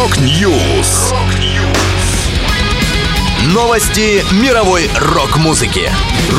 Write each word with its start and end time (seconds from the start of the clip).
Rock 0.00 0.50
News. 0.50 1.12
Новости 3.52 4.24
мировой 4.42 4.88
рок-музыки. 4.98 5.90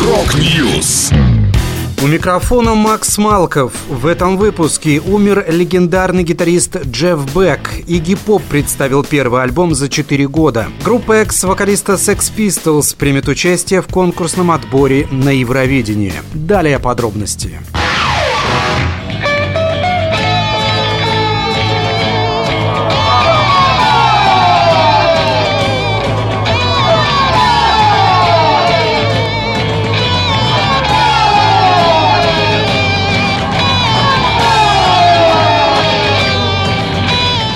Rock 0.03 0.51
News. 0.51 1.11
У 2.01 2.07
микрофона 2.07 2.73
Макс 2.73 3.19
Малков. 3.19 3.73
В 3.87 4.07
этом 4.07 4.37
выпуске 4.37 4.99
умер 4.99 5.45
легендарный 5.47 6.23
гитарист 6.23 6.87
Джефф 6.87 7.19
Бек. 7.35 7.83
Игги 7.85 8.15
Поп 8.15 8.41
представил 8.41 9.03
первый 9.03 9.43
альбом 9.43 9.75
за 9.75 9.89
4 9.89 10.27
года. 10.27 10.67
Группа 10.83 11.21
экс-вокалиста 11.21 11.93
Sex 11.93 12.31
Pistols 12.35 12.95
примет 12.97 13.27
участие 13.27 13.83
в 13.83 13.87
конкурсном 13.87 14.49
отборе 14.49 15.07
на 15.11 15.29
Евровидение. 15.29 16.15
Далее 16.33 16.79
подробности. 16.79 17.59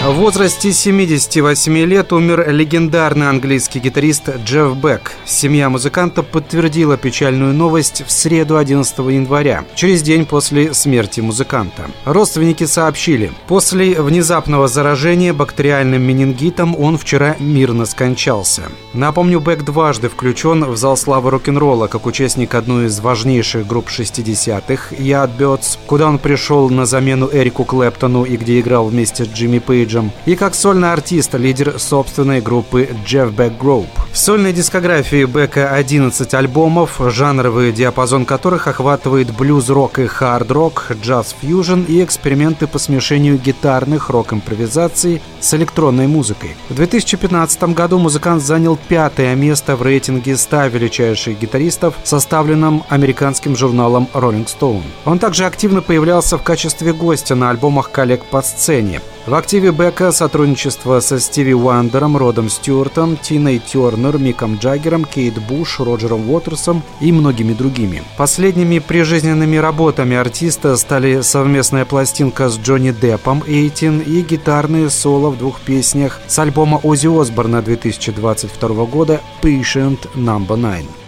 В 0.05 0.17
возрасте 0.17 0.71
78 0.71 1.77
лет 1.79 2.13
умер 2.13 2.51
легендарный 2.51 3.27
английский 3.27 3.79
гитарист 3.79 4.29
Джефф 4.45 4.77
Бек. 4.77 5.13
Семья 5.25 5.67
музыканта 5.67 6.21
подтвердила 6.21 6.95
печальную 6.95 7.55
новость 7.55 8.03
в 8.05 8.11
среду 8.11 8.57
11 8.57 8.99
января, 8.99 9.65
через 9.73 10.03
день 10.03 10.27
после 10.27 10.75
смерти 10.75 11.21
музыканта. 11.21 11.89
Родственники 12.05 12.65
сообщили, 12.65 13.31
после 13.47 13.99
внезапного 13.99 14.67
заражения 14.67 15.33
бактериальным 15.33 16.03
менингитом 16.03 16.79
он 16.79 16.99
вчера 16.99 17.35
мирно 17.39 17.87
скончался. 17.87 18.65
Напомню, 18.93 19.39
Бек 19.39 19.63
дважды 19.63 20.09
включен 20.09 20.65
в 20.65 20.77
зал 20.77 20.97
славы 20.97 21.31
рок-н-ролла 21.31 21.87
как 21.87 22.05
участник 22.05 22.53
одной 22.53 22.85
из 22.85 22.99
важнейших 22.99 23.65
групп 23.65 23.87
60-х 23.89 24.95
Yardbirds, 24.97 25.79
куда 25.87 26.09
он 26.09 26.19
пришел 26.19 26.69
на 26.69 26.85
замену 26.85 27.27
Эрику 27.33 27.65
Клэптону 27.65 28.23
и 28.23 28.37
где 28.37 28.59
играл 28.59 28.85
вместе 28.85 29.25
с 29.25 29.29
Джимми 29.29 29.57
Пейджем 29.57 29.94
Пейджем, 29.95 30.11
и 30.25 30.35
как 30.35 30.55
сольный 30.55 30.91
артист, 30.91 31.33
лидер 31.35 31.79
собственной 31.79 32.41
группы 32.41 32.89
Jeff 33.05 33.33
Beck 33.33 33.57
Group. 33.57 33.87
В 34.11 34.17
сольной 34.17 34.53
дискографии 34.53 35.25
Бека 35.25 35.73
11 35.73 36.33
альбомов, 36.33 36.99
жанровый 36.99 37.71
диапазон 37.71 38.25
которых 38.25 38.67
охватывает 38.67 39.35
блюз-рок 39.35 39.99
и 39.99 40.07
хард-рок, 40.07 40.91
джаз-фьюжн 41.01 41.83
и 41.87 42.03
эксперименты 42.03 42.67
по 42.67 42.79
смешению 42.79 43.37
гитарных 43.37 44.09
рок-импровизаций 44.09 45.21
с 45.39 45.53
электронной 45.53 46.07
музыкой. 46.07 46.55
В 46.69 46.75
2015 46.75 47.63
году 47.75 47.97
музыкант 47.97 48.41
занял 48.41 48.77
пятое 48.87 49.35
место 49.35 49.75
в 49.75 49.81
рейтинге 49.81 50.37
100 50.37 50.67
величайших 50.67 51.39
гитаристов, 51.39 51.95
составленном 52.03 52.83
американским 52.89 53.55
журналом 53.55 54.07
Rolling 54.13 54.47
Stone. 54.47 54.83
Он 55.05 55.19
также 55.19 55.45
активно 55.45 55.81
появлялся 55.81 56.37
в 56.37 56.43
качестве 56.43 56.93
гостя 56.93 57.35
на 57.35 57.49
альбомах 57.49 57.91
коллег 57.91 58.23
по 58.25 58.41
сцене. 58.41 59.01
В 59.25 59.33
активе 59.33 59.71
Бека 59.71 60.11
сотрудничество 60.11 60.99
со 60.99 61.19
Стиви 61.19 61.55
Уандером, 61.55 62.15
Родом 62.15 62.47
Стюартом, 62.47 63.17
Тиной 63.17 63.57
Тернер, 63.57 64.19
Миком 64.19 64.57
Джаггером, 64.57 65.03
Кейт 65.03 65.41
Буш, 65.41 65.79
Роджером 65.79 66.29
Уотерсом 66.29 66.83
и 67.01 67.11
многими 67.11 67.53
другими. 67.53 68.03
Последними 68.17 68.77
прижизненными 68.77 69.57
работами 69.57 70.15
артиста 70.15 70.77
стали 70.77 71.21
совместная 71.21 71.85
пластинка 71.85 72.49
с 72.49 72.59
Джонни 72.59 72.91
Деппом 72.91 73.41
«Эйтин» 73.47 73.99
и 73.99 74.21
гитарные 74.21 74.91
соло 74.91 75.31
в 75.31 75.39
двух 75.39 75.59
песнях 75.59 76.21
с 76.27 76.37
альбома 76.37 76.79
Оззи 76.83 77.07
Осборна 77.19 77.63
2022 77.63 78.85
года 78.85 79.21
«Patient 79.41 79.97
No. 80.15 80.45
9». 80.45 81.04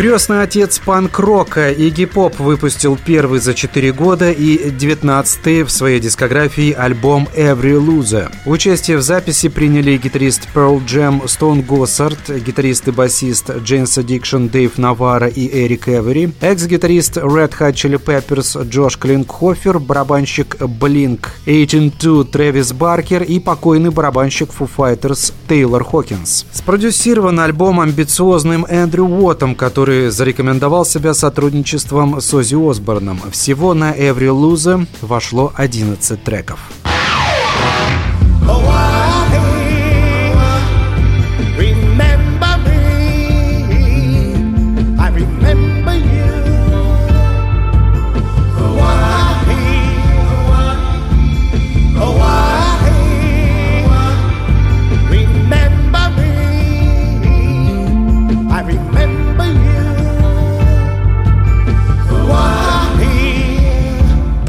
Крестный 0.00 0.40
отец 0.40 0.78
панк-рока 0.78 1.70
Игги 1.70 2.06
Поп 2.06 2.40
выпустил 2.40 2.98
первый 3.04 3.38
за 3.38 3.52
4 3.52 3.92
года 3.92 4.32
и 4.32 4.70
19 4.70 5.66
в 5.66 5.68
своей 5.68 6.00
дискографии 6.00 6.72
альбом 6.72 7.28
Every 7.36 7.78
Loser. 7.78 8.32
Участие 8.46 8.96
в 8.96 9.02
записи 9.02 9.50
приняли 9.50 9.98
гитарист 9.98 10.48
Pearl 10.54 10.82
Jam 10.86 11.24
Stone 11.24 11.66
Gossard, 11.66 12.40
гитарист 12.40 12.88
и 12.88 12.92
басист 12.92 13.50
James 13.50 14.02
Addiction 14.02 14.48
Дэйв 14.48 14.78
Навара 14.78 15.26
и 15.26 15.46
Эрик 15.66 15.86
Эвери, 15.90 16.32
экс-гитарист 16.40 17.18
Red 17.18 17.52
Hot 17.60 17.74
Chili 17.74 18.02
Peppers 18.02 18.66
Джош 18.70 18.96
Клинкхофер, 18.96 19.80
барабанщик 19.80 20.56
Blink 20.60 21.26
182 21.42 22.24
Трэвис 22.24 22.72
Баркер 22.72 23.22
и 23.22 23.38
покойный 23.38 23.90
барабанщик 23.90 24.48
Foo 24.48 24.66
Fighters 24.74 25.34
Тейлор 25.46 25.84
Хокинс. 25.84 26.46
Спродюсирован 26.52 27.38
альбом 27.38 27.80
амбициозным 27.80 28.64
Эндрю 28.64 29.04
Уоттом, 29.04 29.54
который 29.54 29.89
который 29.90 30.10
зарекомендовал 30.10 30.84
себя 30.84 31.14
сотрудничеством 31.14 32.20
с 32.20 32.32
Ози 32.32 32.54
Осборном. 32.54 33.20
Всего 33.32 33.74
на 33.74 33.92
Every 33.92 34.28
Loser 34.28 34.86
вошло 35.02 35.52
11 35.56 36.22
треков. 36.22 36.60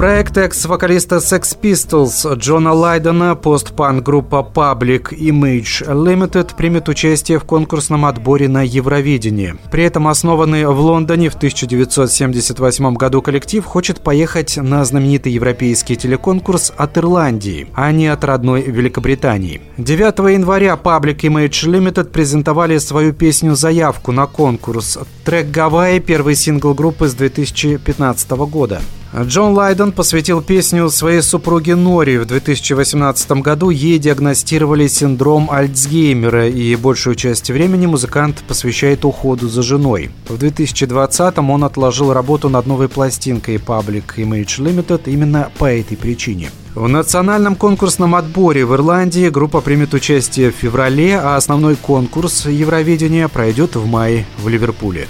Проект 0.02 0.36
экс-вокалиста 0.36 1.18
Sex 1.18 1.56
Pistols 1.62 2.36
Джона 2.36 2.74
Лайдена, 2.74 3.36
постпанк-группа 3.36 4.38
Public 4.52 5.10
Image 5.12 5.86
Limited 5.88 6.56
примет 6.58 6.90
участие 6.90 7.38
в 7.38 7.44
конкурсном 7.44 8.06
отборе 8.06 8.50
на 8.50 8.64
Евровидение. 8.64 9.58
При 9.70 9.84
этом 9.84 10.08
основанный 10.08 10.66
в 10.66 10.80
Лондоне 10.80 11.30
в 11.30 11.36
1978 11.36 12.96
году 12.96 13.22
коллектив 13.22 13.64
хочет 13.64 14.02
поехать 14.02 14.58
на 14.58 14.84
знаменитый 14.86 15.34
европейский 15.34 15.96
телеконкурс 15.96 16.74
от 16.76 16.98
Ирландии, 16.98 17.68
а 17.76 17.92
не 17.92 18.08
от 18.08 18.24
родной 18.24 18.64
Великобритании. 18.64 19.62
9 19.78 20.34
января 20.34 20.80
Public 20.84 21.18
Image 21.18 21.70
Limited 21.70 22.06
презентовали 22.06 22.80
свою 22.80 23.14
песню-заявку 23.14 24.12
на 24.12 24.26
конкурс. 24.26 24.98
Трек 25.24 25.52
«Гавайи»– 25.52 26.00
первый 26.08 26.34
сингл 26.34 26.74
группы 26.74 27.08
с 27.08 27.14
2015 27.14 28.32
года. 28.32 28.82
Джон 29.14 29.54
Лайден 29.54 29.92
посвятил 29.92 30.42
песню 30.42 30.90
своей 30.90 31.22
супруге 31.22 31.76
Нори. 31.76 32.18
В 32.18 32.26
2018 32.26 33.32
году 33.42 33.70
ей 33.70 34.00
диагностировали 34.00 34.88
синдром 34.88 35.50
Альцгеймера, 35.52 36.48
и 36.48 36.78
большую 36.78 37.16
часть 37.16 37.52
времени 37.52 37.88
музыкант 37.88 38.42
посвящает 38.48 39.04
уходу 39.04 39.50
за 39.50 39.64
женой. 39.64 40.12
В 40.30 40.38
2020 40.38 41.38
он 41.40 41.64
отложил 41.66 42.14
работу 42.14 42.48
над 42.48 42.66
новой 42.68 42.88
пластинкой 42.88 43.58
Public 43.58 44.16
Image 44.16 44.60
Limited 44.60 45.02
именно 45.08 45.50
по 45.58 45.66
этой 45.66 45.98
причине. 45.98 46.50
В 46.74 46.88
национальном 46.88 47.56
конкурсном 47.56 48.16
отборе 48.16 48.66
в 48.66 48.74
Ирландии 48.74 49.28
группа 49.28 49.60
примет 49.60 49.94
участие 49.94 50.52
в 50.52 50.56
феврале, 50.56 51.20
а 51.20 51.36
основной 51.36 51.76
конкурс 51.76 52.46
Евровидения 52.46 53.28
пройдет 53.28 53.76
в 53.76 53.86
мае 53.86 54.26
в 54.42 54.48
Ливерпуле. 54.48 55.10